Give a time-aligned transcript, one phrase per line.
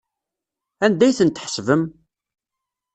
[0.85, 1.83] Anda ay tent-tḥesbem?